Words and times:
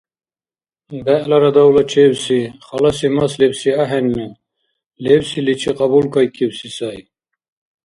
БегӀлара 1.05 1.49
давлачевси— 1.55 2.39
халаси 2.67 3.07
мас 3.15 3.33
лебси 3.39 3.69
ахӀенну, 3.81 4.27
лебсиличи 5.03 5.71
кьабулкайкибси 5.77 6.69
сай. 6.77 6.99